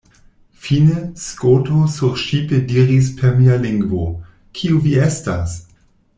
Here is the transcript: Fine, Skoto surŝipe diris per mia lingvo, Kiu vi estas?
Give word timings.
Fine, 0.61 0.95
Skoto 1.23 1.81
surŝipe 1.97 2.63
diris 2.73 3.11
per 3.21 3.37
mia 3.43 3.59
lingvo, 3.67 4.01
Kiu 4.61 4.83
vi 4.89 4.97
estas? 5.11 5.57